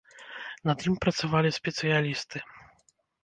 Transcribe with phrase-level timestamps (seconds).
[0.69, 2.37] Над ім працавалі спецыялісты.